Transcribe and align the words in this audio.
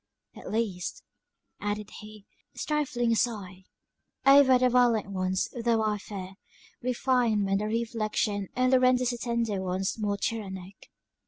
At 0.35 0.51
least," 0.51 1.03
added 1.59 1.91
he, 1.99 2.25
stifling 2.55 3.11
a 3.11 3.15
sigh, 3.15 3.65
"over 4.25 4.57
the 4.57 4.67
violent 4.67 5.11
ones, 5.11 5.47
though 5.63 5.83
I 5.83 5.99
fear, 5.99 6.37
refinement 6.81 7.61
and 7.61 7.71
reflection 7.71 8.47
only 8.57 8.79
renders 8.79 9.11
the 9.11 9.19
tender 9.19 9.61
ones 9.61 9.99
more 9.99 10.17
tyrannic. 10.17 10.89